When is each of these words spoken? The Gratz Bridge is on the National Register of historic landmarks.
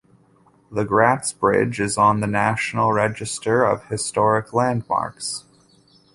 The 0.71 0.83
Gratz 0.83 1.31
Bridge 1.31 1.79
is 1.79 1.95
on 1.95 2.21
the 2.21 2.25
National 2.25 2.91
Register 2.91 3.63
of 3.63 3.85
historic 3.85 4.51
landmarks. 4.51 5.43